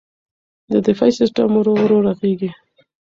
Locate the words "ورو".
1.55-1.73, 1.81-1.97